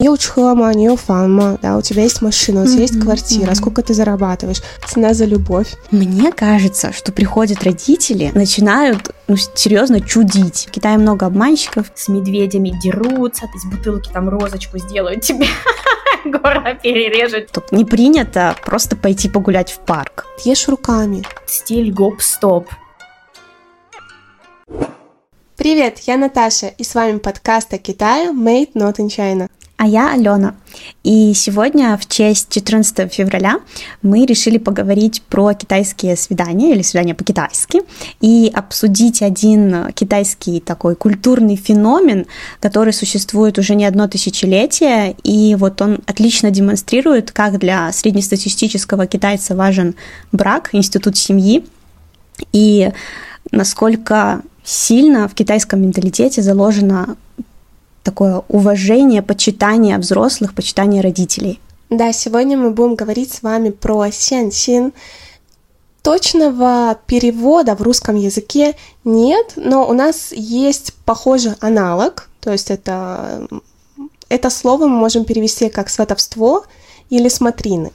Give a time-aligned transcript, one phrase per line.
[0.00, 3.50] не учила мама, не фанма, да, у тебя есть машина, у тебя mm-hmm, есть квартира,
[3.50, 3.54] mm-hmm.
[3.54, 5.74] сколько ты зарабатываешь, цена за любовь.
[5.90, 10.66] Мне кажется, что приходят родители, начинают, ну, серьезно, чудить.
[10.68, 15.46] В Китае много обманщиков, с медведями дерутся, из бутылки там розочку сделают тебе
[16.24, 17.50] горло перережет.
[17.52, 20.24] Тут не принято просто пойти погулять в парк.
[20.44, 21.22] Ешь руками.
[21.46, 22.68] Стиль гоп-стоп.
[25.56, 29.50] Привет, я Наташа, и с вами подкаст о Китае Made Not in China.
[29.82, 30.56] А я Алена.
[31.04, 33.60] И сегодня, в честь 14 февраля,
[34.02, 37.80] мы решили поговорить про китайские свидания или свидания по-китайски
[38.20, 42.26] и обсудить один китайский такой культурный феномен,
[42.60, 49.56] который существует уже не одно тысячелетие, и вот он отлично демонстрирует, как для среднестатистического китайца
[49.56, 49.94] важен
[50.30, 51.64] брак, институт семьи,
[52.52, 52.90] и
[53.50, 57.16] насколько сильно в китайском менталитете заложено
[58.02, 61.60] такое уважение, почитание взрослых, почитание родителей.
[61.90, 64.92] Да, сегодня мы будем говорить с вами про сянсин.
[66.02, 73.46] Точного перевода в русском языке нет, но у нас есть похожий аналог, то есть это,
[74.30, 76.64] это слово мы можем перевести как сватовство
[77.10, 77.92] или смотрины.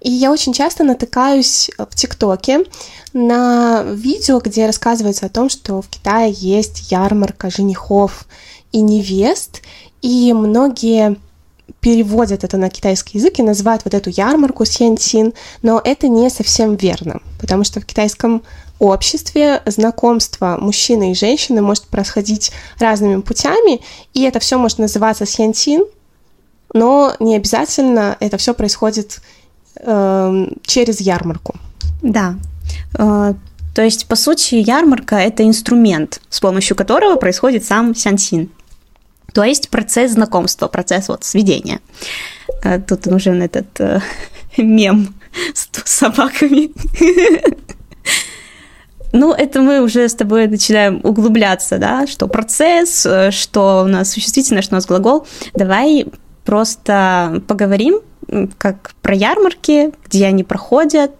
[0.00, 2.64] И я очень часто натыкаюсь в ТикТоке
[3.12, 8.26] на видео, где рассказывается о том, что в Китае есть ярмарка женихов,
[8.72, 9.62] и невест,
[10.00, 11.16] и многие
[11.80, 16.76] переводят это на китайский язык и называют вот эту ярмарку сянсин, но это не совсем
[16.76, 18.42] верно, потому что в китайском
[18.78, 23.80] обществе знакомство мужчины и женщины может происходить разными путями,
[24.12, 25.84] и это все может называться сянсин,
[26.74, 29.20] но не обязательно это все происходит
[29.76, 31.54] э, через ярмарку.
[32.02, 32.36] Да.
[32.98, 33.34] Э,
[33.74, 38.50] то есть, по сути, ярмарка– это инструмент, с помощью которого происходит сам сянсин.
[39.32, 41.80] То есть процесс знакомства, процесс вот сведения.
[42.62, 44.00] Э, тут нужен этот э,
[44.56, 45.14] мем
[45.54, 46.70] с собаками.
[49.14, 54.10] Ну, это мы уже с тобой начинаем углубляться, да, что процесс, э, что у нас
[54.10, 55.26] существительное, что у нас глагол.
[55.52, 56.06] Давай
[56.46, 58.00] просто поговорим,
[58.56, 61.12] как про ярмарки, где они проходят,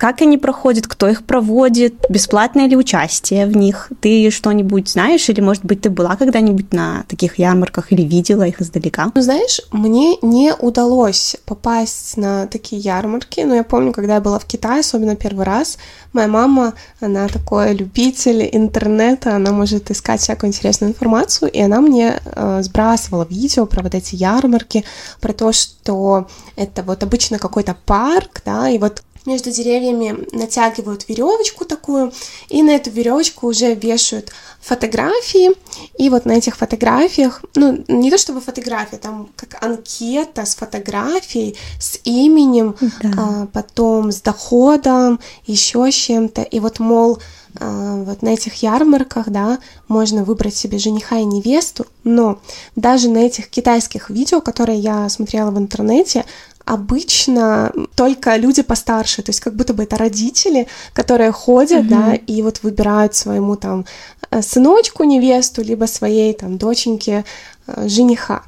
[0.00, 3.92] как они проходят, кто их проводит, бесплатное ли участие в них?
[4.00, 8.62] Ты что-нибудь знаешь или, может быть, ты была когда-нибудь на таких ярмарках или видела их
[8.62, 9.12] издалека?
[9.14, 14.38] Ну, знаешь, мне не удалось попасть на такие ярмарки, но я помню, когда я была
[14.38, 15.76] в Китае, особенно первый раз,
[16.14, 22.22] моя мама, она такой любитель интернета, она может искать всякую интересную информацию, и она мне
[22.24, 24.82] э, сбрасывала видео про вот эти ярмарки,
[25.20, 31.64] про то, что это вот обычно какой-то парк, да, и вот между деревьями натягивают веревочку
[31.64, 32.12] такую,
[32.48, 35.50] и на эту веревочку уже вешают фотографии.
[35.98, 41.56] И вот на этих фотографиях, ну, не то чтобы фотография, там как анкета с фотографией,
[41.78, 43.10] с именем, да.
[43.16, 46.42] а, потом с доходом, еще с чем-то.
[46.42, 47.18] И вот, мол,
[47.58, 49.58] а, вот на этих ярмарках, да,
[49.88, 52.38] можно выбрать себе жениха и невесту, но
[52.76, 56.24] даже на этих китайских видео, которые я смотрела в интернете,
[56.70, 61.88] обычно только люди постарше, то есть как будто бы это родители, которые ходят, mm-hmm.
[61.88, 63.86] да, и вот выбирают своему там
[64.30, 67.24] э, сыночку невесту, либо своей там доченьке
[67.66, 68.42] э, жениха.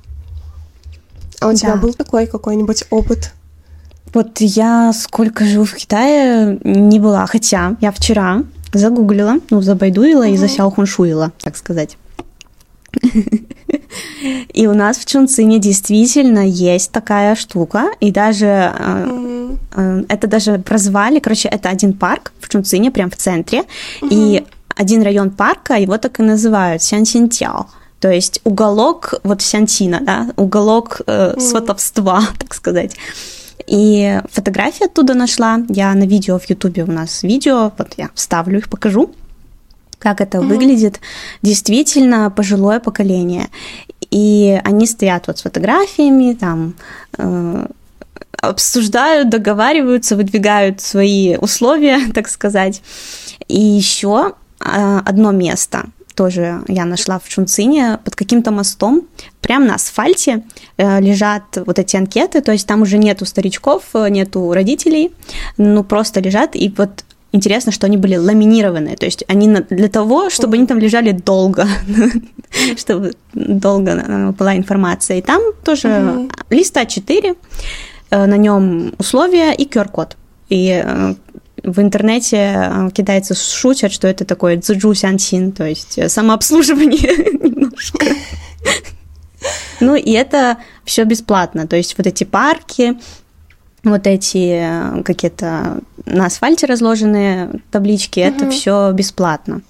[1.41, 1.56] А у да.
[1.56, 3.33] тебя был такой какой-нибудь опыт?
[4.15, 10.34] Вот я сколько живу в Китае, не была, хотя я вчера загуглила, ну, забайдуила mm-hmm.
[10.34, 11.99] и засяохуншуила, так сказать.
[14.53, 19.58] И у нас в Чунцине действительно есть такая штука, и даже mm-hmm.
[19.76, 24.08] э, это даже прозвали, короче, это один парк в Чунцине, прям в центре, mm-hmm.
[24.10, 24.44] и
[24.76, 27.66] один район парка, его так и называют Сянсинтяо.
[28.00, 31.41] То есть уголок вот Сянтина, да, уголок э, mm-hmm.
[31.41, 32.97] сватовства, так сказать.
[33.66, 35.60] И фотографии оттуда нашла.
[35.69, 39.12] Я на видео в Ютубе у нас видео, вот я вставлю их, покажу
[40.02, 40.46] как это mm-hmm.
[40.46, 41.00] выглядит
[41.42, 43.46] действительно пожилое поколение.
[44.10, 46.74] И они стоят вот с фотографиями, там
[47.16, 47.66] э,
[48.41, 52.82] обсуждают, договариваются, выдвигают свои условия, так сказать.
[53.48, 59.03] И еще э, одно место тоже я нашла в Чунцине под каким-то мостом.
[59.41, 60.42] Прямо на асфальте
[60.77, 65.12] э, лежат вот эти анкеты, то есть там уже нету старичков, э, нету родителей,
[65.56, 70.30] ну просто лежат, и вот интересно, что они были ламинированные, то есть они для того,
[70.30, 71.66] чтобы они там лежали долго,
[72.76, 75.18] чтобы долго была информация.
[75.18, 77.36] И там тоже лист А4,
[78.10, 80.16] э, на нем условия и QR-код.
[80.50, 81.14] И э,
[81.62, 88.06] в интернете э, китайцы шутят, что это такое цзэджу сянсин, то есть самообслуживание немножко.
[89.80, 91.66] Ну, и это все бесплатно.
[91.66, 92.96] То есть вот эти парки,
[93.84, 98.28] вот эти э, какие-то на асфальте разложенные таблички, угу.
[98.28, 99.62] это все бесплатно.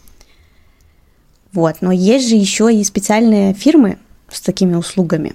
[1.53, 3.99] Вот, но есть же еще и специальные фирмы
[4.31, 5.35] с такими услугами.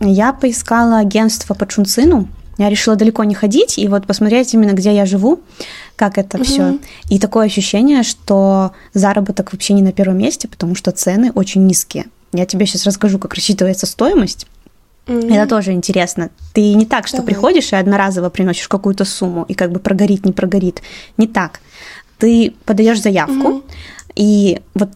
[0.00, 4.94] Я поискала агентство по Чунцину, я решила далеко не ходить и вот посмотреть именно, где
[4.94, 5.40] я живу,
[5.96, 6.44] как это угу.
[6.44, 6.78] все.
[7.08, 12.06] И такое ощущение, что заработок вообще не на первом месте, потому что цены очень низкие.
[12.32, 14.46] Я тебе сейчас расскажу, как рассчитывается стоимость.
[15.08, 15.34] Mm-hmm.
[15.34, 16.30] Это тоже интересно.
[16.52, 17.32] Ты не так, что Давай.
[17.32, 20.82] приходишь и одноразово приносишь какую-то сумму, и как бы прогорит, не прогорит.
[21.16, 21.60] Не так.
[22.18, 23.62] Ты подаешь заявку, mm-hmm.
[24.16, 24.90] и вот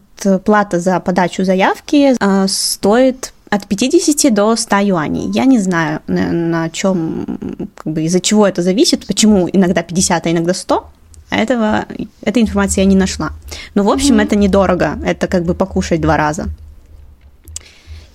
[0.44, 5.30] плата за подачу заявки э, стоит от 50 до 100 юаней.
[5.32, 7.26] Я не знаю, на, на чем,
[7.74, 10.86] как бы из-за чего это зависит, почему иногда 50, а иногда 100.
[11.30, 11.86] Этого,
[12.22, 13.32] этой информации я не нашла.
[13.74, 14.24] Но, в общем, mm-hmm.
[14.24, 14.98] это недорого.
[15.04, 16.48] Это как бы покушать два раза.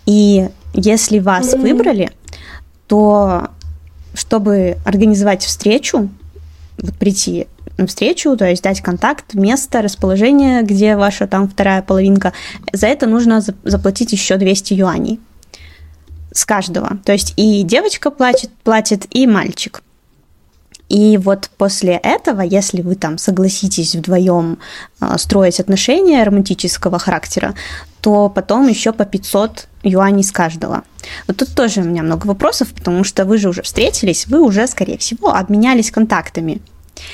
[0.05, 1.61] И если вас mm-hmm.
[1.61, 2.11] выбрали,
[2.87, 3.49] то
[4.13, 6.09] чтобы организовать встречу,
[6.77, 7.47] вот прийти
[7.77, 12.33] на встречу, то есть дать контакт, место, расположение, где ваша там вторая половинка,
[12.73, 15.19] за это нужно заплатить еще 200 юаней
[16.33, 16.97] с каждого.
[17.03, 19.81] То есть и девочка платит, платит, и мальчик.
[20.89, 24.57] И вот после этого, если вы там согласитесь вдвоем
[25.01, 27.55] э, строить отношения романтического характера,
[27.99, 30.84] то потом еще по 500 юаней с каждого.
[31.28, 34.68] Вот тут тоже у меня много вопросов, потому что вы же уже встретились, вы уже,
[34.68, 36.62] скорее всего, обменялись контактами.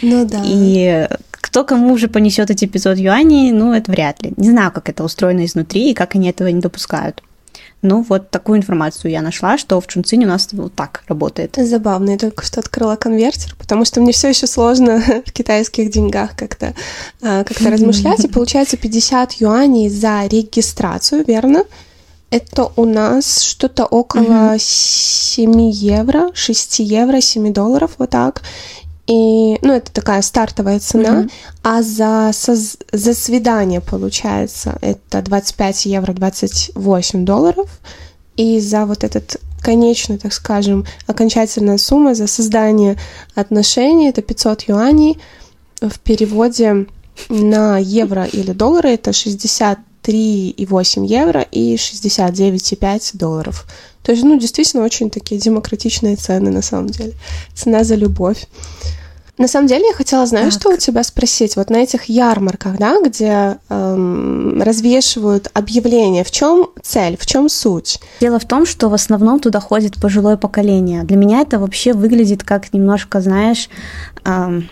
[0.01, 0.41] Ну да.
[0.43, 4.33] И кто кому уже понесет эти 500 юаней, ну, это вряд ли.
[4.37, 7.21] Не знаю, как это устроено изнутри и как они этого не допускают.
[7.83, 11.57] Ну, вот такую информацию я нашла, что в Чунцине у нас вот так работает.
[11.57, 16.35] Забавно, я только что открыла конвертер, потому что мне все еще сложно в китайских деньгах
[16.37, 16.73] как-то
[17.21, 18.23] а, как размышлять.
[18.23, 21.65] И получается 50 юаней за регистрацию, верно?
[22.33, 28.41] Это у нас что-то около 7 евро, 6 евро, 7 долларов, вот так.
[29.05, 31.31] И, ну, это такая стартовая цена, mm-hmm.
[31.61, 37.69] а за, со, за свидание, получается, это 25 евро, 28 долларов.
[38.35, 42.97] И за вот этот конечный, так скажем, окончательная сумма за создание
[43.35, 45.19] отношений, это 500 юаней.
[45.81, 46.87] В переводе
[47.29, 49.13] на евро или доллары это
[50.03, 53.65] 63,8 евро и 69,5 долларов.
[54.03, 57.13] То есть, ну, действительно, очень такие демократичные цены, на самом деле.
[57.53, 58.47] Цена за любовь.
[59.39, 60.61] На самом деле я хотела, знаешь, так.
[60.61, 61.55] что у тебя спросить?
[61.55, 67.99] Вот на этих ярмарках, да, где эм, развешивают объявления, в чем цель, в чем суть?
[68.21, 71.03] Дело в том, что в основном туда ходит пожилое поколение.
[71.03, 73.69] Для меня это вообще выглядит как немножко, знаешь,
[74.23, 74.69] эм,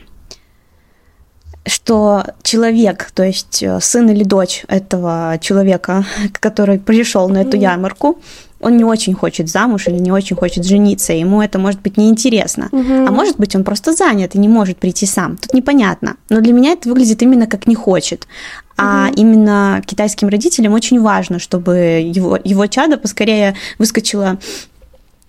[1.66, 6.06] что человек, то есть э, сын или дочь этого человека,
[6.40, 8.20] который пришел на эту ярмарку,
[8.62, 12.70] он не очень хочет замуж или не очень хочет жениться, ему это может быть неинтересно.
[12.72, 13.08] Угу.
[13.08, 15.38] А может быть, он просто занят и не может прийти сам.
[15.38, 16.16] Тут непонятно.
[16.30, 18.28] Но для меня это выглядит именно как не хочет.
[18.78, 19.20] А угу.
[19.20, 24.38] именно китайским родителям очень важно, чтобы его, его чадо поскорее выскочило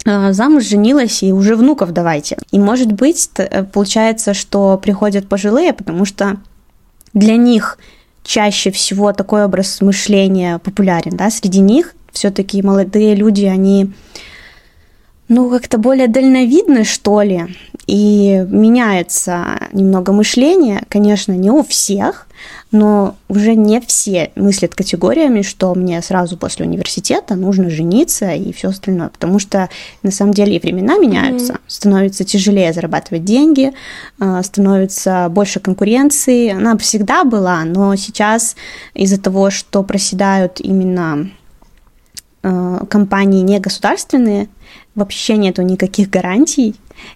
[0.04, 2.37] замуж, женилась и уже внуков давайте.
[2.50, 6.37] И может быть, э, получается, что приходят пожилые, потому что
[7.14, 7.78] для них
[8.25, 13.93] чаще всего такой образ мышления популярен, да, среди них все-таки молодые люди, они
[15.32, 17.47] ну, как-то более дальновидны, что ли,
[17.87, 22.26] и меняется немного мышление, конечно, не у всех,
[22.71, 28.68] но уже не все мыслят категориями, что мне сразу после университета нужно жениться и все
[28.68, 29.71] остальное, потому что
[30.02, 31.61] на самом деле и времена меняются, mm-hmm.
[31.66, 33.73] становится тяжелее зарабатывать деньги,
[34.21, 38.54] а, становится больше конкуренции, она всегда была, но сейчас
[38.92, 41.30] из-за того, что проседают именно
[42.42, 44.49] компании не государственные,
[44.94, 46.75] вообще нету никаких гарантий.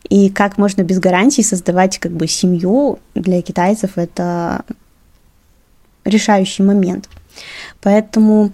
[0.08, 4.64] И как можно без гарантий создавать как бы семью для китайцев это
[6.04, 7.08] решающий момент.
[7.82, 8.52] Поэтому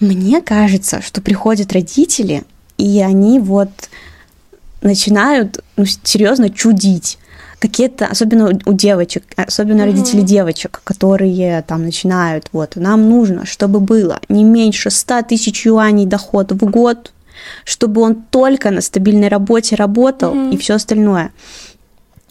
[0.00, 2.44] мне кажется, что приходят родители,
[2.78, 3.70] и они вот
[4.80, 7.18] начинают ну, серьезно чудить
[7.62, 9.84] какие-то, особенно у девочек, особенно mm-hmm.
[9.84, 16.04] родители девочек, которые там начинают, вот, нам нужно, чтобы было не меньше 100 тысяч юаней
[16.04, 17.12] доход в год,
[17.64, 20.54] чтобы он только на стабильной работе работал mm-hmm.
[20.54, 21.30] и все остальное.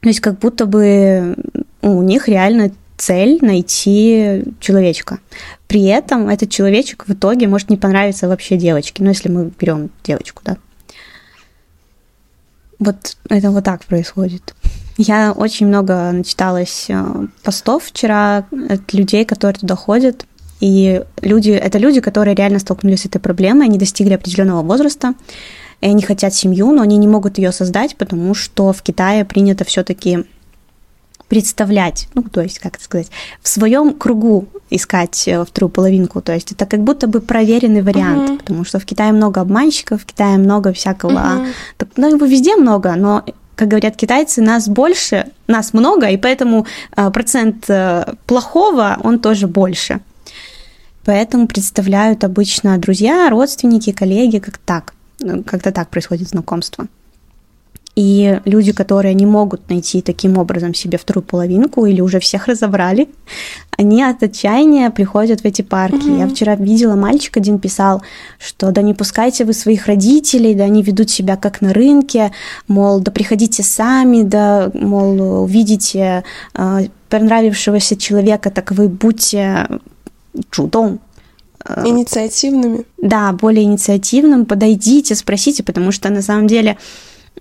[0.02, 1.38] То есть как будто бы
[1.82, 5.20] ну, у них реально цель найти человечка.
[5.68, 9.92] При этом этот человечек в итоге может не понравиться вообще девочке, ну если мы берем
[10.04, 10.58] девочку, да.
[12.80, 14.54] Вот это вот так происходит.
[15.04, 17.04] Я очень много начиталась э,
[17.44, 20.26] постов вчера от людей, которые туда ходят,
[20.60, 25.16] И люди, это люди, которые реально столкнулись с этой проблемой, они достигли определенного возраста,
[25.82, 29.64] и они хотят семью, но они не могут ее создать, потому что в Китае принято
[29.64, 30.26] все-таки
[31.30, 33.10] представлять, ну, то есть, как это сказать,
[33.42, 36.22] в своем кругу искать э, вторую половинку.
[36.22, 38.38] То есть это как будто бы проверенный вариант, uh-huh.
[38.38, 41.48] потому что в Китае много обманщиков, в Китае много всякого, uh-huh.
[41.78, 43.24] так, ну, его везде много, но
[43.62, 46.66] как говорят китайцы, нас больше, нас много, и поэтому
[46.98, 50.00] э, процент э, плохого, он тоже больше.
[51.06, 54.94] Поэтому представляют обычно друзья, родственники, коллеги, как так.
[55.46, 56.88] Как-то так происходит знакомство.
[57.96, 63.10] И люди, которые не могут найти таким образом себе вторую половинку или уже всех разобрали,
[63.78, 65.96] они от отчаяния приходят в эти парки.
[65.96, 66.20] Mm-hmm.
[66.20, 68.02] Я вчера видела, мальчик один писал,
[68.40, 72.32] что да не пускайте вы своих родителей, да они ведут себя как на рынке,
[72.68, 79.68] мол, да приходите сами, да, мол, увидите э, понравившегося человека, так вы будьте
[80.50, 81.00] чудом,
[81.66, 82.86] э, Инициативными.
[82.98, 86.78] Да, более инициативным, подойдите, спросите, потому что на самом деле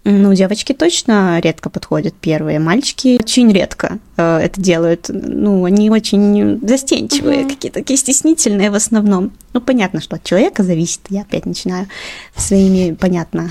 [0.04, 5.06] ну, девочки точно редко подходят первые, мальчики очень редко э, это делают.
[5.08, 7.50] Ну, они очень застенчивые, угу.
[7.50, 9.32] какие-то такие стеснительные в основном.
[9.52, 11.00] Ну, понятно, что от человека зависит.
[11.10, 11.86] Я опять начинаю
[12.34, 13.50] своими, понятно,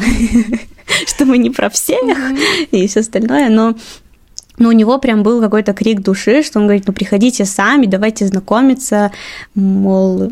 [1.05, 2.01] что мы не про всех
[2.71, 3.75] и все остальное, но
[4.57, 8.27] но у него прям был какой-то крик души, что он говорит, ну приходите сами, давайте
[8.27, 9.11] знакомиться,
[9.55, 10.29] мол,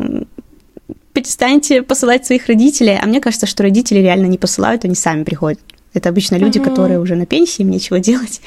[1.14, 3.00] перестаньте посылать своих родителей.
[3.02, 5.60] А мне кажется, что родители реально не посылают, они сами приходят.
[5.98, 6.70] Это обычно люди, угу.
[6.70, 8.42] которые уже на пенсии, им нечего делать.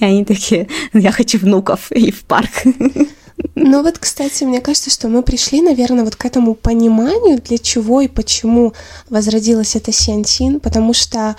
[0.00, 2.50] И они такие, я хочу внуков и в парк.
[3.54, 8.00] Ну вот, кстати, мне кажется, что мы пришли, наверное, вот к этому пониманию, для чего
[8.00, 8.72] и почему
[9.10, 11.36] возродилась эта сиантин, потому что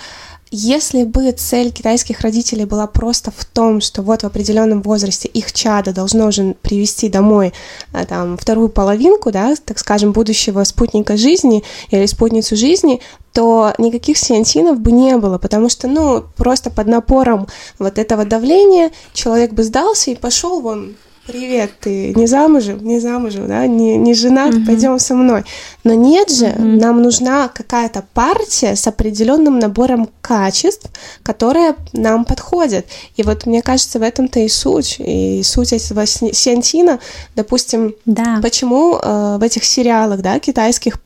[0.50, 5.52] если бы цель китайских родителей была просто в том, что вот в определенном возрасте их
[5.52, 7.52] чадо должно уже привести домой
[7.92, 13.00] э, там, вторую половинку, да, так скажем, будущего спутника жизни или спутницу жизни,
[13.32, 17.46] то никаких сиантинов бы не было, потому что, ну, просто под напором
[17.78, 20.96] вот этого давления человек бы сдался и пошел вон
[21.30, 24.66] привет, ты не замужем, не замужем, да, не, не женат, угу.
[24.66, 25.44] пойдем со мной.
[25.84, 26.62] Но нет же, угу.
[26.62, 30.90] нам нужна какая-то партия с определенным набором качеств,
[31.22, 32.86] которые нам подходят.
[33.16, 34.96] И вот мне кажется, в этом-то и суть.
[34.98, 36.98] И суть этого сиантина,
[37.36, 38.40] допустим, да.
[38.42, 40.98] почему э, в этих сериалах, да, китайских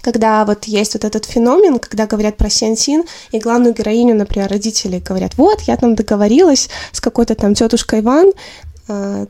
[0.00, 4.98] когда вот есть вот этот феномен, когда говорят про сиансин, и главную героиню, например, родители
[4.98, 8.71] говорят, вот, я там договорилась с какой-то там тетушкой Иван, Э,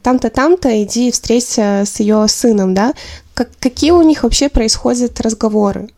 [0.02, 2.94] там-то, там-то, иди встреться с ее сыном, да?
[3.34, 5.88] Как, какие у них вообще происходят разговоры?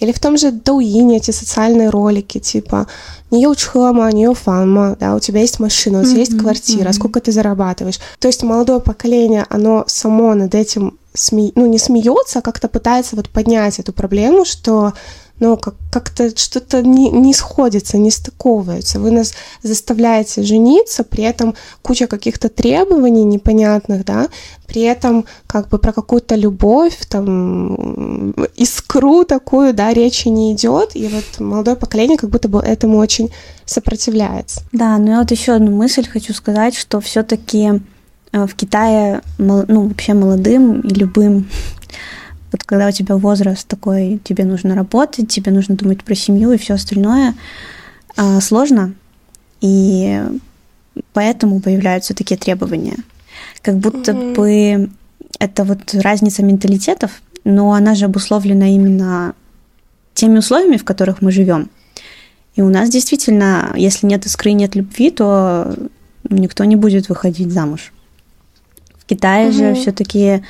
[0.00, 2.86] Или в том же Доуине эти социальные ролики, типа
[3.30, 6.92] не чхама, не фанма, да, у тебя есть машина, у тебя mm-hmm, есть квартира, mm-hmm.
[6.92, 8.00] сколько ты зарабатываешь.
[8.18, 11.52] То есть молодое поколение, оно само над этим сме...
[11.54, 14.92] ну, не смеется, а как-то пытается вот поднять эту проблему, что
[15.40, 19.00] ну, как- как-то что-то не, не сходится, не стыковывается.
[19.00, 24.28] Вы нас заставляете жениться, при этом куча каких-то требований непонятных, да,
[24.66, 31.08] при этом как бы про какую-то любовь, там, искру такую, да, речи не идет, и
[31.08, 33.30] вот молодое поколение как будто бы этому очень
[33.66, 34.62] сопротивляется.
[34.72, 37.80] Да, ну я вот еще одну мысль хочу сказать, что все-таки
[38.32, 41.48] э, в Китае, ну, вообще молодым и любым
[42.54, 46.56] вот когда у тебя возраст такой, тебе нужно работать, тебе нужно думать про семью и
[46.56, 47.34] все остальное,
[48.16, 48.94] а, сложно.
[49.60, 50.22] И
[51.12, 52.94] поэтому появляются такие требования.
[53.60, 54.34] Как будто mm-hmm.
[54.36, 54.90] бы
[55.40, 59.34] это вот разница менталитетов, но она же обусловлена именно
[60.14, 61.70] теми условиями, в которых мы живем.
[62.54, 65.74] И у нас действительно, если нет искры, нет любви, то
[66.30, 67.92] никто не будет выходить замуж.
[68.96, 69.74] В Китае mm-hmm.
[69.74, 70.44] же все-таки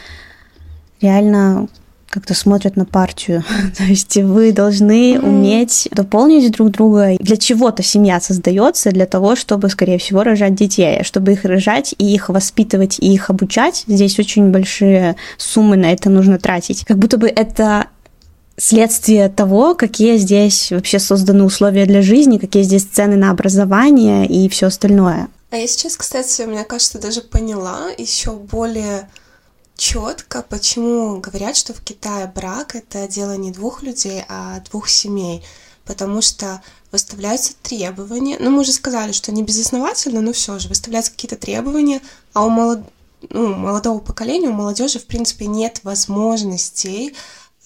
[1.01, 1.67] реально
[2.15, 3.45] как-то смотрят на партию.
[3.77, 7.17] То есть вы должны уметь дополнить друг друга.
[7.19, 11.03] Для чего-то семья создается, для того, чтобы, скорее всего, рожать детей.
[11.03, 16.09] Чтобы их рожать и их воспитывать, и их обучать, здесь очень большие суммы на это
[16.09, 16.85] нужно тратить.
[16.85, 17.87] Как будто бы это
[18.57, 24.49] следствие того, какие здесь вообще созданы условия для жизни, какие здесь цены на образование и
[24.49, 25.27] все остальное.
[25.51, 29.09] А я сейчас, кстати, мне кажется, даже поняла еще более
[29.77, 35.43] четко, почему говорят, что в Китае брак это дело не двух людей, а двух семей,
[35.85, 36.63] потому что
[36.93, 38.37] выставляются требования.
[38.39, 42.01] Ну, мы уже сказали, что не безосновательно, но все же выставляются какие-то требования,
[42.33, 42.81] а у молод...
[43.31, 47.15] ну, молодого поколения, у молодежи, в принципе, нет возможностей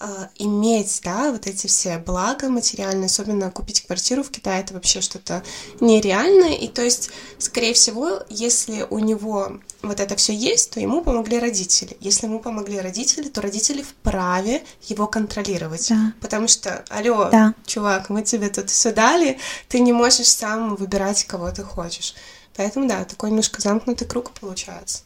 [0.01, 5.01] а, иметь, да, вот эти все блага материальные, особенно купить квартиру в Китае, это вообще
[5.01, 5.43] что-то
[5.81, 6.53] нереальное.
[6.53, 11.39] И то есть, скорее всего, если у него вот это все есть, то ему помогли
[11.39, 11.95] родители.
[11.99, 15.87] Если ему помогли родители, то родители вправе его контролировать.
[15.89, 16.13] Да.
[16.21, 17.53] Потому что, алло, да.
[17.65, 22.15] чувак, мы тебе тут все дали, ты не можешь сам выбирать, кого ты хочешь.
[22.55, 25.03] Поэтому, да, такой немножко замкнутый круг получается.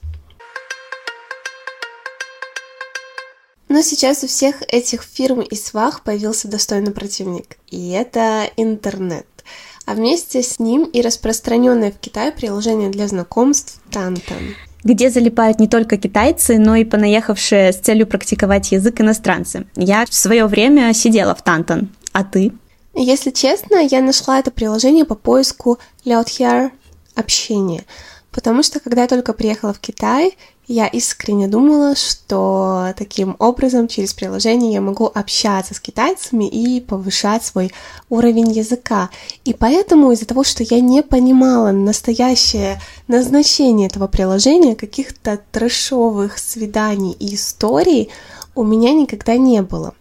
[3.70, 9.25] Но сейчас у всех этих фирм и свах появился достойный противник, и это интернет.
[9.85, 15.67] А вместе с ним и распространенное в Китае приложение для знакомств Тантан где залипают не
[15.67, 19.65] только китайцы, но и понаехавшие с целью практиковать язык иностранцы.
[19.75, 22.51] Я в свое время сидела в Тантан, а ты?
[22.93, 26.71] Если честно, я нашла это приложение по поиску Liaotier
[27.15, 27.85] общения,
[28.33, 30.35] потому что когда я только приехала в Китай,
[30.67, 37.43] я искренне думала, что таким образом через приложение я могу общаться с китайцами и повышать
[37.43, 37.71] свой
[38.09, 39.09] уровень языка.
[39.43, 47.11] И поэтому из-за того, что я не понимала настоящее назначение этого приложения, каких-то трэшовых свиданий
[47.11, 48.09] и историй
[48.55, 49.93] у меня никогда не было.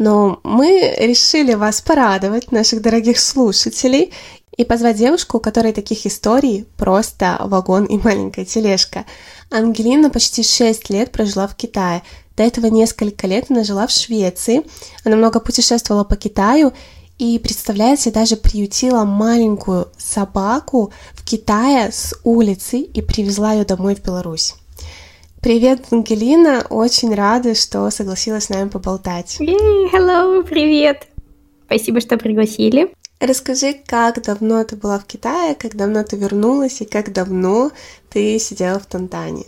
[0.00, 4.12] Но мы решили вас порадовать, наших дорогих слушателей,
[4.60, 9.06] и позвать девушку, у которой таких историй просто вагон и маленькая тележка.
[9.50, 12.02] Ангелина почти 6 лет прожила в Китае.
[12.36, 14.62] До этого несколько лет она жила в Швеции.
[15.02, 16.74] Она много путешествовала по Китаю
[17.18, 24.02] и, представляете, даже приютила маленькую собаку в Китае с улицы и привезла ее домой в
[24.02, 24.56] Беларусь.
[25.40, 29.38] Привет, Ангелина, очень рада, что согласилась с нами поболтать.
[29.40, 31.06] Hey, hello, привет!
[31.64, 32.92] Спасибо, что пригласили.
[33.20, 37.70] Расскажи, как давно ты была в Китае, как давно ты вернулась и как давно
[38.08, 39.44] ты сидела в Тантане?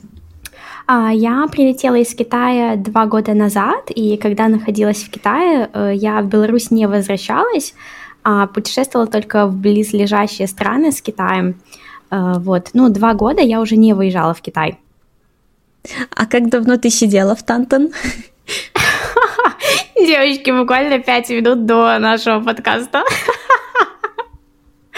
[0.86, 6.20] А, я прилетела из Китая два года назад, и когда находилась в Китае, э, я
[6.20, 7.72] в Беларусь не возвращалась,
[8.22, 11.58] а путешествовала только в близлежащие страны с Китаем.
[12.10, 14.78] Э, вот, ну, два года я уже не выезжала в Китай.
[16.10, 17.86] А как давно ты сидела в Тантан?
[19.96, 23.02] Девочки, буквально пять минут до нашего подкаста.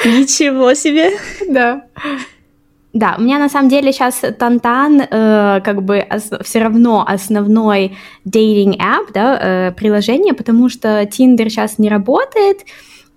[0.20, 1.10] Ничего себе!
[1.48, 1.84] Да.
[2.92, 6.06] Да, у меня на самом деле сейчас Тантан э, как бы
[6.42, 12.60] все равно основной dating app, да, э, приложение, потому что Tinder сейчас не работает,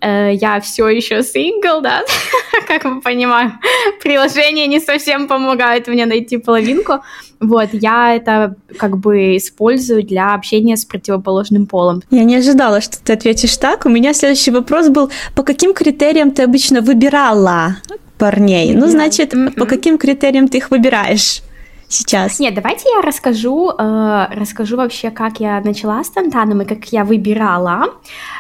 [0.02, 2.04] я все еще сингл, да,
[2.68, 3.60] как мы понимаем,
[4.02, 7.02] приложение не совсем помогает мне найти половинку,
[7.40, 12.02] вот, я это как бы использую для общения с противоположным полом.
[12.10, 13.86] Я не ожидала, что ты ответишь так.
[13.86, 17.78] У меня следующий вопрос был, по каким критериям ты обычно выбирала
[18.18, 18.74] парней?
[18.74, 19.52] Ну, значит, mm-hmm.
[19.54, 21.42] по каким критериям ты их выбираешь?
[21.88, 22.40] Сейчас?
[22.40, 27.04] Нет, давайте я расскажу, э, расскажу вообще, как я начала с Тантаном и как я
[27.04, 27.86] выбирала,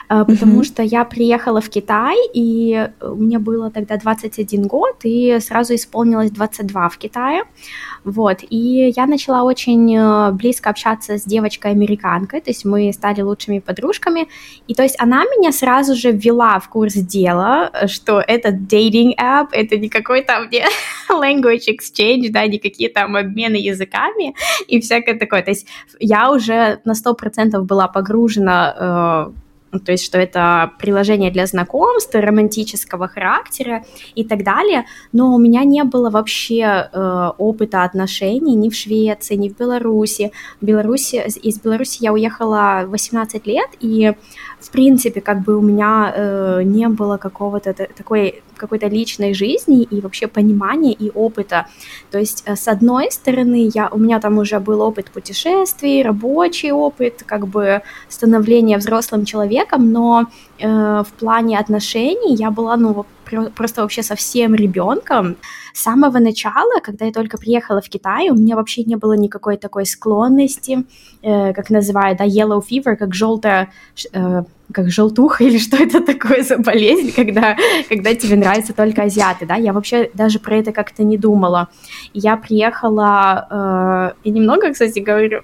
[0.09, 0.63] э, потому mm-hmm.
[0.63, 6.89] что я приехала в Китай, и мне было тогда 21 год, и сразу исполнилось 22
[6.89, 7.43] в Китае.
[8.03, 13.59] Вот, и я начала очень э, близко общаться с девочкой-американкой, то есть мы стали лучшими
[13.59, 14.27] подружками,
[14.67, 19.47] и то есть она меня сразу же ввела в курс дела, что это dating app,
[19.51, 20.65] это не какой-то мне
[21.09, 24.35] language exchange, да, никакие там обмены языками
[24.67, 25.67] и всякое такое, то есть
[25.99, 33.07] я уже на 100% была погружена э, то есть что это приложение для знакомств, романтического
[33.07, 33.83] характера
[34.15, 39.35] и так далее, но у меня не было вообще э, опыта отношений ни в Швеции,
[39.35, 40.31] ни в Беларуси.
[40.61, 41.23] В Беларуси.
[41.43, 44.13] Из Беларуси я уехала 18 лет, и
[44.59, 50.01] в принципе как бы у меня э, не было какого-то такой какой-то личной жизни и
[50.01, 51.67] вообще понимания и опыта.
[52.11, 56.71] То есть, э, с одной стороны, я, у меня там уже был опыт путешествий, рабочий
[56.71, 60.25] опыт, как бы становления взрослым человеком, но
[60.59, 63.05] э, в плане отношений я была, ну,
[63.55, 65.35] просто вообще совсем ребенком.
[65.73, 69.57] С самого начала, когда я только приехала в Китай, у меня вообще не было никакой
[69.57, 70.85] такой склонности,
[71.21, 73.71] э, как называют, да, yellow fever, как желтая,
[74.13, 77.55] э, как желтуха или что это такое за болезнь, когда,
[77.89, 81.69] когда тебе нравятся только азиаты, да, я вообще даже про это как-то не думала.
[82.13, 85.41] Я приехала, э, и немного, кстати, говорю.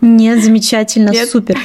[0.00, 1.28] Нет, замечательно, Нет.
[1.28, 1.58] супер.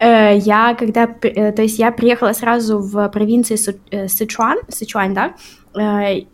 [0.00, 3.56] Э, я когда, э, то есть я приехала сразу в провинции
[3.90, 5.34] э, Сычуан, Сычуань, да,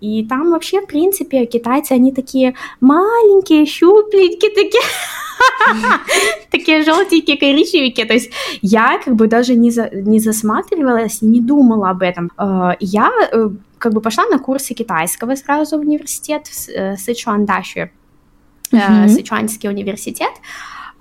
[0.03, 4.83] и там вообще, в принципе, китайцы, они такие маленькие, щупленькие, такие,
[6.51, 8.07] такие желтенькие, коричневенькие.
[8.07, 8.31] То есть
[8.63, 12.31] я как бы даже не, за, не засматривалась, не думала об этом.
[12.81, 13.11] Я
[13.79, 17.91] как бы пошла на курсы китайского сразу в университет, в Сычуан Даши,
[18.71, 20.33] Сычуанский университет.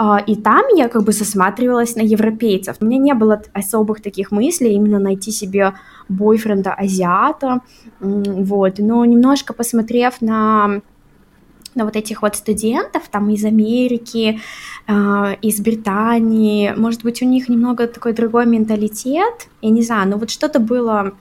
[0.01, 2.77] а, и там я как бы засматривалась на европейцев.
[2.79, 5.73] У меня не было особых таких мыслей именно найти себе
[6.07, 7.59] бойфренда азиата,
[7.99, 10.81] вот, но немножко посмотрев на
[11.75, 14.39] на вот этих вот студентов там из Америки,
[14.87, 20.17] э, из Британии, может быть, у них немного такой другой менталитет, я не знаю, но
[20.17, 21.13] вот что-то было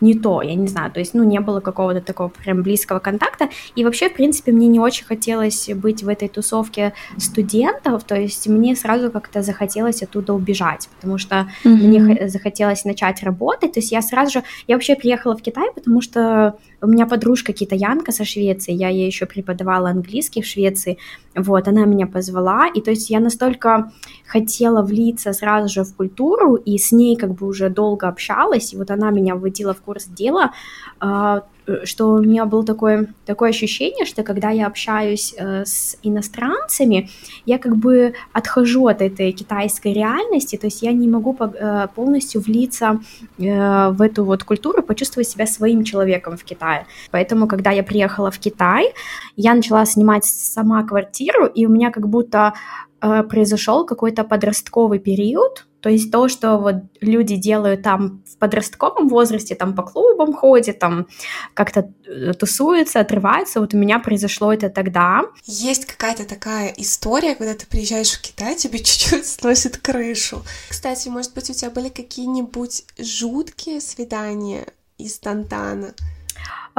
[0.00, 3.48] не то, я не знаю, то есть, ну, не было какого-то такого прям близкого контакта,
[3.74, 8.46] и вообще, в принципе, мне не очень хотелось быть в этой тусовке студентов, то есть
[8.46, 11.68] мне сразу как-то захотелось оттуда убежать, потому что mm-hmm.
[11.68, 16.00] мне захотелось начать работать, то есть я сразу же, я вообще приехала в Китай, потому
[16.00, 20.98] что у меня подружка китаянка со Швеции, я ей еще преподавала английский в Швеции,
[21.34, 23.92] вот, она меня позвала, и то есть я настолько
[24.26, 28.76] хотела влиться сразу же в культуру, и с ней как бы уже долго общалась, и
[28.76, 30.52] вот она меня вводила в курс дела,
[31.00, 31.42] а,
[31.84, 37.08] что у меня было такое, такое ощущение, что когда я общаюсь э, с иностранцами,
[37.46, 41.88] я как бы отхожу от этой китайской реальности, то есть я не могу по, э,
[41.94, 43.00] полностью влиться
[43.38, 46.86] э, в эту вот культуру, почувствовать себя своим человеком в Китае.
[47.10, 48.92] Поэтому, когда я приехала в Китай,
[49.36, 52.54] я начала снимать сама квартиру, и у меня как будто
[53.00, 59.08] э, произошел какой-то подростковый период, то есть то, что вот люди делают там в подростковом
[59.08, 61.06] возрасте, там по клубам ходят, там
[61.54, 65.22] как-то э, тусуются, отрываются, вот у меня произошло это тогда.
[65.44, 70.42] Есть какая-то такая история, когда ты приезжаешь в Китай, тебе чуть-чуть сносит крышу.
[70.68, 74.66] Кстати, может быть, у тебя были какие-нибудь жуткие свидания
[74.98, 75.94] из Тантана?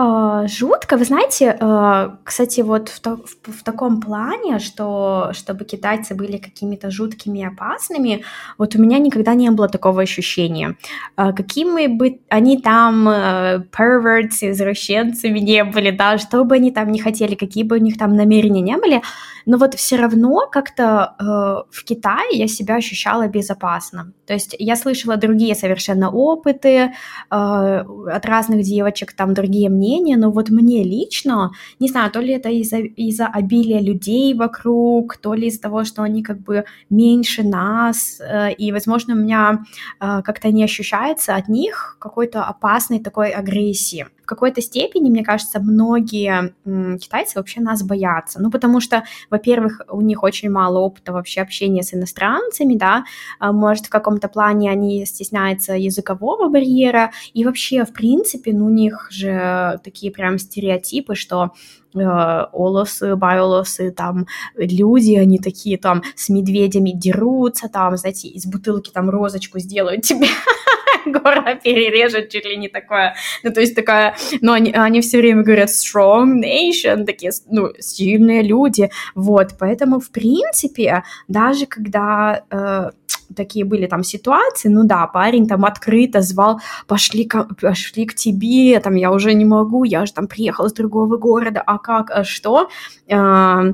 [0.01, 6.15] А, жутко, вы знаете, а, кстати, вот в, в, в таком плане, что чтобы китайцы
[6.15, 8.23] были какими-то жуткими и опасными,
[8.57, 10.77] вот у меня никогда не было такого ощущения.
[11.17, 16.99] А, какими бы они там perverts, извращенцами не были, да, что бы они там не
[16.99, 19.01] хотели, какие бы у них там намерения не были,
[19.45, 24.13] но вот все равно как-то в Китае я себя ощущала безопасно.
[24.27, 26.93] То есть я слышала другие совершенно опыты
[27.29, 32.49] от разных девочек, там другие мнения, но вот мне лично, не знаю, то ли это
[32.49, 38.19] из-за из обилия людей вокруг, то ли из-за того, что они как бы меньше нас,
[38.21, 39.63] э, и, возможно, у меня
[39.99, 46.53] э, как-то не ощущается от них какой-то опасной такой агрессии какой-то степени, мне кажется, многие
[46.97, 48.39] китайцы вообще нас боятся.
[48.39, 53.03] Ну, потому что, во-первых, у них очень мало опыта вообще общения с иностранцами, да,
[53.39, 58.69] а, может, в каком-то плане они стесняются языкового барьера, и вообще, в принципе, ну, у
[58.69, 61.53] них же такие прям стереотипы, что
[61.95, 68.91] э, олосы, байолосы, там люди, они такие там с медведями дерутся, там, знаете, из бутылки
[68.91, 70.27] там розочку сделают тебе
[71.11, 73.15] гора перережет, чуть ли не такое.
[73.43, 78.41] Ну, то есть такая, ну, они, они все время говорят strong nation, такие, ну, сильные
[78.41, 82.89] люди, вот, поэтому, в принципе, даже когда э,
[83.35, 88.79] такие были там ситуации, ну да, парень там открыто звал, пошли, к, пошли к тебе,
[88.79, 92.23] там, я уже не могу, я же там приехал из другого города, а как, а
[92.23, 92.69] что?
[93.07, 93.73] Э,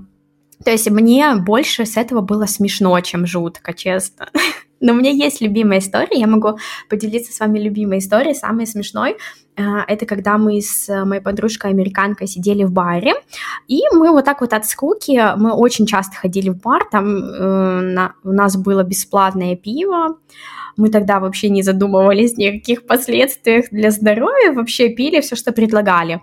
[0.63, 4.29] то есть мне больше с этого было смешно, чем жутко, честно.
[4.85, 9.17] Но у меня есть любимая история, я могу поделиться с вами любимой историей, самой смешной.
[9.57, 13.13] Э, это когда мы с моей подружкой американкой сидели в баре,
[13.67, 17.81] и мы вот так вот от скуки, мы очень часто ходили в бар, там э,
[17.81, 20.17] на, у нас было бесплатное пиво,
[20.77, 25.51] мы тогда вообще не задумывались ни о каких последствиях для здоровья, вообще пили все, что
[25.51, 26.21] предлагали.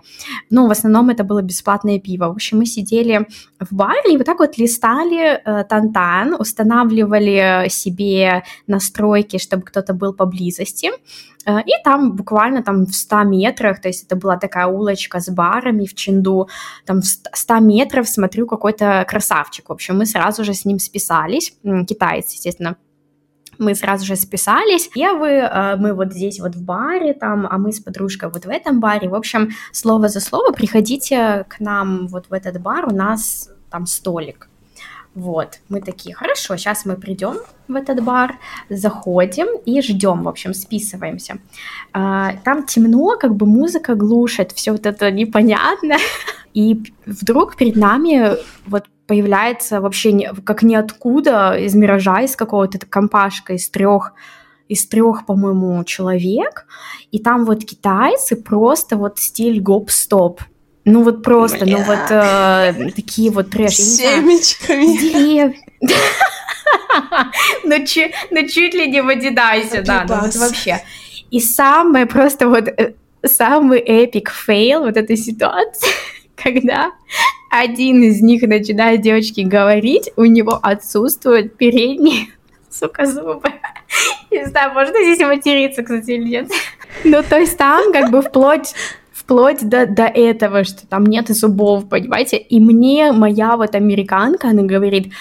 [0.49, 2.25] Ну, в основном это было бесплатное пиво.
[2.27, 3.27] В общем, мы сидели
[3.59, 10.13] в баре и вот так вот листали э, тантан, устанавливали себе настройки, чтобы кто-то был
[10.13, 10.91] поблизости.
[11.45, 15.29] Э, и там буквально там в 100 метрах, то есть это была такая улочка с
[15.29, 16.47] барами в Ченду,
[16.85, 19.69] там в 100 метров смотрю какой-то красавчик.
[19.69, 21.53] В общем, мы сразу же с ним списались,
[21.87, 22.77] китаец, естественно,
[23.59, 24.89] мы сразу же списались.
[24.95, 28.45] Я вы, э, мы вот здесь вот в баре там, а мы с подружкой вот
[28.45, 29.09] в этом баре.
[29.09, 33.85] В общем, слово за слово, приходите к нам вот в этот бар, у нас там
[33.85, 34.49] столик.
[35.15, 37.35] Вот, мы такие, хорошо, сейчас мы придем
[37.67, 41.37] в этот бар, заходим и ждем, в общем, списываемся.
[41.93, 45.97] А, там темно, как бы музыка глушит, все вот это непонятно.
[46.55, 53.53] И вдруг перед нами вот появляется вообще не, как ниоткуда из миража, из какого-то компашка
[53.53, 54.13] из трех
[54.69, 56.65] из трех, по-моему, человек,
[57.11, 60.41] и там вот китайцы просто вот стиль гоп-стоп.
[60.85, 61.77] Ну вот просто, Бля.
[61.77, 63.75] ну вот э, такие вот трэш.
[63.75, 65.61] С семечками.
[67.63, 70.81] Ну, чуть, ну чуть ли не в Адидасе, да, ну вот вообще.
[71.31, 72.93] И самое просто вот, э,
[73.25, 75.89] самый epic fail вот этой ситуации,
[76.35, 76.91] когда
[77.49, 82.27] один из них начинает девочке говорить, у него отсутствуют передние,
[82.69, 83.51] сука, зубы.
[84.31, 86.51] Не знаю, можно здесь материться, кстати, или нет.
[87.03, 88.73] Ну, то есть там как бы вплоть
[89.23, 92.37] вплоть до, до этого, что там нет зубов, понимаете?
[92.37, 95.13] И мне моя вот американка, она говорит,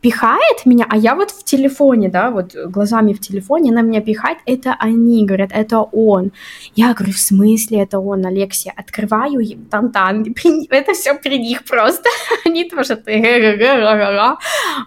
[0.00, 4.38] пихает меня, а я вот в телефоне, да, вот глазами в телефоне, она меня пихает,
[4.44, 6.32] это они, говорят, это он.
[6.74, 8.74] Я говорю, в смысле это он, Алексия?
[8.76, 9.40] Открываю
[9.70, 10.26] тантан,
[10.70, 12.10] это все при них просто.
[12.44, 12.96] Они тоже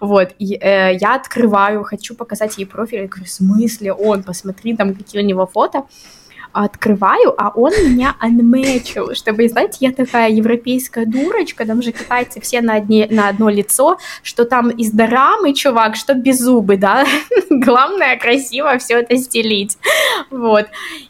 [0.02, 4.76] вот, и, э, я открываю, хочу показать ей профиль, я говорю, в смысле он, посмотри
[4.76, 5.86] там, какие у него фото
[6.54, 12.62] открываю, а он меня анмечил, чтобы, знаете, я такая европейская дурочка, там же китайцы все
[12.62, 17.06] на, одни, на одно лицо, что там из дорамы, чувак, что без зубы, да,
[17.50, 19.78] главное красиво все это стелить,
[20.32, 20.68] вот,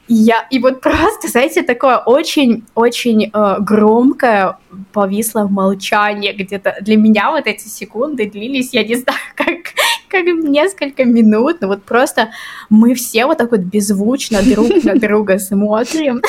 [0.08, 4.58] я, и вот просто, знаете, такое очень-очень э, громкое
[4.94, 9.74] повисло молчание где-то, для меня вот эти секунды длились, я не знаю, как,
[10.10, 12.32] как несколько минут, но вот просто
[12.70, 16.22] мы все вот так вот беззвучно друг на друга смотрим.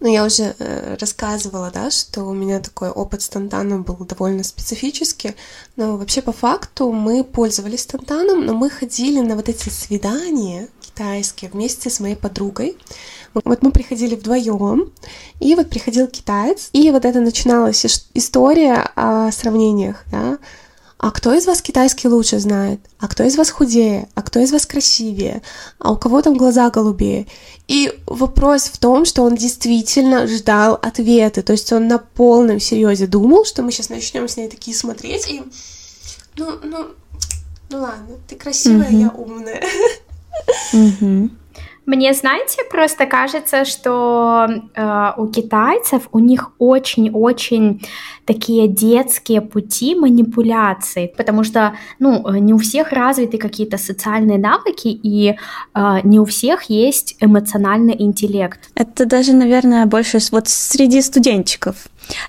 [0.00, 4.44] Ну, я уже э, рассказывала, да, что у меня такой опыт с Тантаном был довольно
[4.44, 5.34] специфический,
[5.74, 11.50] но вообще по факту мы пользовались Тантаном, но мы ходили на вот эти свидания китайские
[11.50, 12.76] вместе с моей подругой.
[13.34, 14.92] Вот мы приходили вдвоем,
[15.38, 20.38] и вот приходил китаец, и вот это начиналась история о сравнениях, да,
[20.98, 22.80] а кто из вас китайский лучше знает?
[22.98, 24.08] А кто из вас худее?
[24.16, 25.42] А кто из вас красивее?
[25.78, 27.28] А у кого там глаза голубее?
[27.68, 31.42] И вопрос в том, что он действительно ждал ответы.
[31.42, 35.30] То есть он на полном серьезе думал, что мы сейчас начнем с ней такие смотреть
[35.30, 35.44] и...
[36.34, 36.86] Ну, ну,
[37.70, 39.00] ну ладно, ты красивая, mm-hmm.
[39.00, 39.62] я умная.
[40.72, 41.30] Mm-hmm.
[41.88, 47.80] Мне, знаете, просто кажется, что э, у китайцев у них очень-очень
[48.26, 55.30] такие детские пути манипуляции, потому что, ну, не у всех развиты какие-то социальные навыки, и
[55.30, 58.60] э, не у всех есть эмоциональный интеллект.
[58.74, 61.76] Это даже, наверное, больше вот среди студентчиков.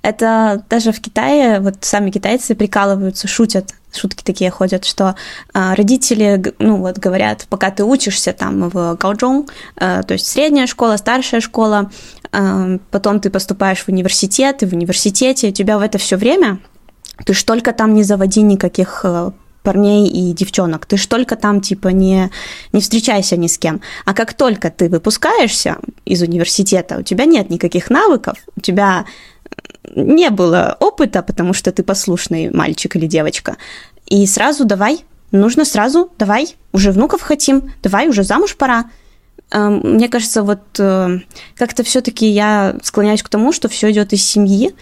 [0.04, 5.16] Это даже в Китае, вот сами китайцы прикалываются, шутят шутки такие ходят, что
[5.54, 10.68] э, родители, ну вот говорят, пока ты учишься там в гаоджон, э, то есть средняя
[10.68, 11.92] школа, старшая школа,
[12.32, 16.60] э, потом ты поступаешь в университет, и в университете у тебя в это все время,
[17.26, 19.32] ты ж только там не заводи никаких э,
[19.64, 20.86] парней и девчонок.
[20.86, 22.32] Ты ж только там, типа, не,
[22.72, 23.82] не встречайся ни с кем.
[24.06, 29.06] А как только ты выпускаешься из университета, у тебя нет никаких навыков, у тебя
[29.96, 33.58] не было опыта, потому что ты послушный мальчик или девочка.
[34.06, 35.00] И сразу давай,
[35.32, 38.86] нужно сразу, давай, уже внуков хотим, давай, уже замуж пора.
[39.52, 41.20] Эм, мне кажется, вот э,
[41.56, 44.76] как-то все-таки я склоняюсь к тому, что все идет из семьи.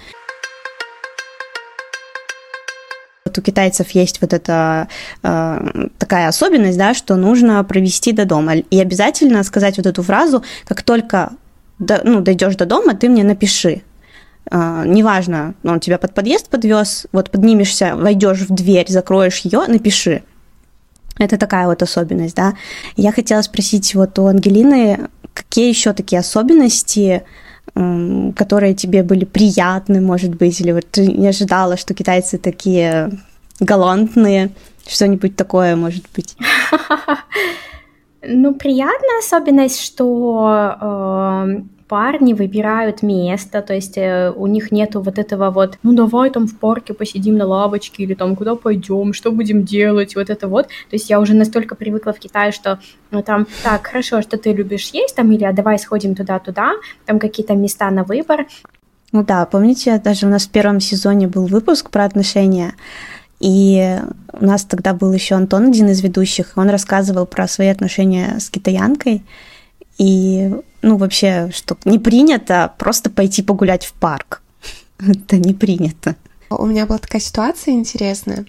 [3.26, 4.88] Вот у китайцев есть вот эта
[5.24, 8.56] э, такая особенность, да, что нужно провести до дома.
[8.56, 11.34] И обязательно сказать вот эту фразу, как только
[11.80, 13.84] ну, дойдешь до дома, ты мне напиши.
[14.50, 20.24] Uh, неважно, он тебя под подъезд подвез, вот поднимешься, войдешь в дверь, закроешь ее, напиши.
[21.18, 22.54] Это такая вот особенность, да.
[22.96, 27.24] Я хотела спросить вот у Ангелины, какие еще такие особенности,
[27.74, 33.12] которые тебе были приятны, может быть, или вот ты не ожидала, что китайцы такие
[33.60, 34.52] галантные,
[34.88, 36.36] что-нибудь такое, может быть?
[38.30, 45.18] Ну, приятная особенность, что э, парни выбирают место, то есть э, у них нету вот
[45.18, 49.32] этого вот, ну давай там в парке посидим на лавочке или там куда пойдем, что
[49.32, 50.68] будем делать, вот это вот.
[50.68, 52.80] То есть я уже настолько привыкла в Китае, что
[53.12, 56.74] ну, там, так, хорошо, что ты любишь есть там, или а давай сходим туда-туда,
[57.06, 58.46] там какие-то места на выбор.
[59.14, 62.74] Ну да, помните, даже у нас в первом сезоне был выпуск про отношения,
[63.40, 63.98] и
[64.34, 68.50] у нас тогда был еще Антон, один из ведущих, он рассказывал про свои отношения с
[68.50, 69.24] китаянкой,
[69.98, 74.42] и ну, вообще, что не принято просто пойти погулять в парк.
[75.00, 76.16] Это не принято.
[76.50, 78.46] У меня была такая ситуация интересная.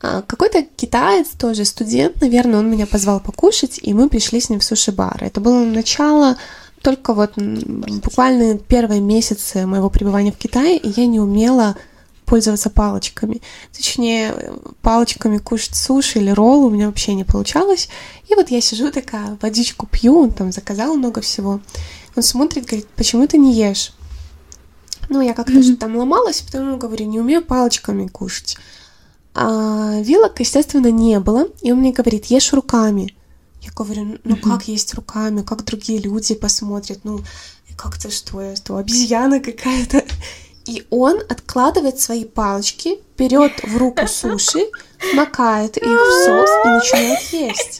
[0.00, 4.60] А, какой-то китаец, тоже студент, наверное, он меня позвал покушать, и мы пришли с ним
[4.60, 5.22] в суши-бар.
[5.22, 6.36] Это было начало
[6.82, 11.76] только вот буквально первые месяцы моего пребывания в Китае, и я не умела
[12.28, 13.40] пользоваться палочками.
[13.72, 14.34] Точнее,
[14.82, 17.88] палочками кушать суши или роллы у меня вообще не получалось.
[18.28, 21.60] И вот я сижу такая, водичку пью, он там заказал много всего.
[22.14, 23.92] Он смотрит, говорит, почему ты не ешь?
[25.08, 25.76] Ну, я как-то mm-hmm.
[25.76, 28.58] там ломалась, потому говорю, не умею палочками кушать.
[29.34, 31.48] А вилок, естественно, не было.
[31.62, 33.14] И он мне говорит, ешь руками.
[33.62, 34.40] Я говорю, ну mm-hmm.
[34.40, 37.20] как есть руками, как другие люди посмотрят, ну
[37.78, 40.04] как-то что я, что обезьяна какая-то.
[40.68, 44.68] И он откладывает свои палочки, берет в руку суши,
[45.14, 47.78] макает их в соус и начинает есть.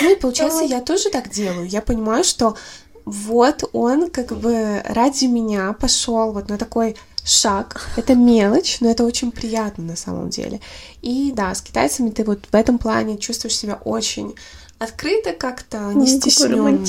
[0.00, 1.68] Ну и получается, я тоже так делаю.
[1.68, 2.56] Я понимаю, что
[3.04, 7.86] вот он как бы ради меня пошел вот на такой шаг.
[7.96, 10.60] Это мелочь, но это очень приятно на самом деле.
[11.02, 14.34] И да, с китайцами ты вот в этом плане чувствуешь себя очень
[14.78, 16.86] открыто как-то, не стесненно.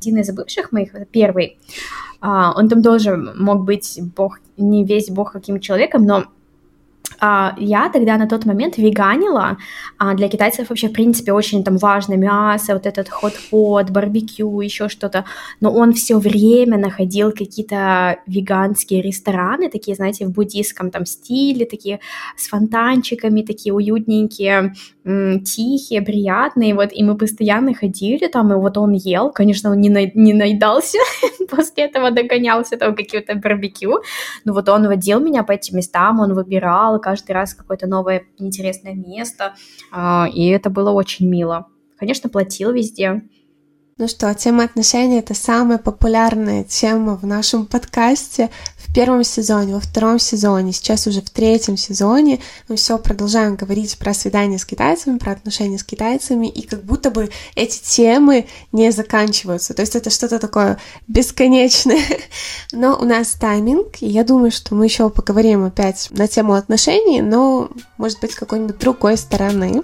[0.00, 1.58] Один из бывших моих, первый,
[2.20, 6.24] а, он там тоже мог быть бог, не весь бог каким человеком, но
[7.20, 9.56] я тогда на тот момент веганила.
[9.98, 14.88] А для китайцев вообще, в принципе, очень там важно мясо, вот этот хот-pot, барбекю, еще
[14.88, 15.24] что-то.
[15.60, 22.00] Но он все время находил какие-то веганские рестораны, такие, знаете, в буддийском там стиле, такие
[22.36, 24.72] с фонтанчиками, такие уютненькие,
[25.44, 29.88] тихие, приятные, вот, и мы постоянно ходили там, и вот он ел, конечно, он не,
[29.88, 30.98] на, не наедался,
[31.50, 34.02] после этого догонялся там каким-то барбекю,
[34.44, 38.92] но вот он водил меня по этим местам, он выбирал каждый раз какое-то новое интересное
[38.92, 39.54] место,
[39.90, 41.66] а, и это было очень мило.
[41.96, 43.22] Конечно, платил везде,
[44.00, 48.48] ну что, тема отношений— это самая популярная тема в нашем подкасте
[48.88, 52.40] в первом сезоне, во втором сезоне, сейчас уже в третьем сезоне.
[52.68, 57.10] Мы все продолжаем говорить про свидания с китайцами, про отношения с китайцами, и как будто
[57.10, 59.74] бы эти темы не заканчиваются.
[59.74, 62.02] То есть это что-то такое бесконечное.
[62.72, 67.20] Но у нас тайминг, и я думаю, что мы еще поговорим опять на тему отношений,
[67.20, 69.82] но, может быть, с какой-нибудь другой стороны.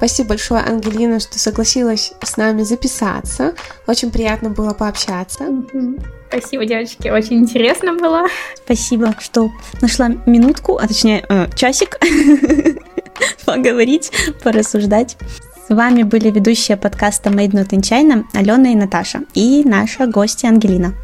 [0.00, 3.52] Спасибо большое, Ангелина, что согласилась с нами записаться.
[3.86, 5.44] Очень приятно было пообщаться.
[6.30, 8.24] Спасибо, девочки, очень интересно было.
[8.64, 9.50] Спасибо, что
[9.82, 11.98] нашла минутку, а точнее э, часик
[13.44, 14.10] поговорить,
[14.42, 15.18] порассуждать.
[15.68, 20.48] С вами были ведущие подкаста Made Not in China Алена и Наташа и наша гостья
[20.48, 20.94] Ангелина.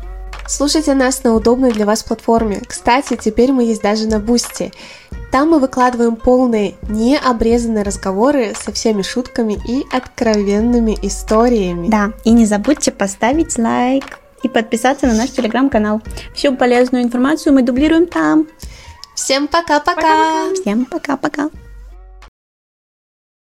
[0.49, 2.63] Слушайте нас на удобной для вас платформе.
[2.67, 4.73] Кстати, теперь мы есть даже на Boosty.
[5.33, 11.89] Там мы выкладываем полные, необрезанные разговоры со всеми шутками и откровенными историями.
[11.89, 16.01] Да, и не забудьте поставить лайк и подписаться на наш телеграм-канал.
[16.35, 18.47] Всю полезную информацию мы дублируем там.
[19.15, 20.55] Всем пока-пока!
[20.55, 21.51] Всем пока-пока!